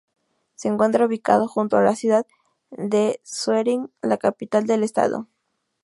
Se 0.55 0.67
encuentra 0.67 1.05
ubicado 1.05 1.47
junto 1.47 1.77
a 1.77 1.83
la 1.83 1.95
ciudad 1.95 2.25
de 2.71 3.21
Schwerin, 3.23 3.91
la 4.01 4.17
capital 4.17 4.65
del 4.65 4.81
estado. 4.81 5.27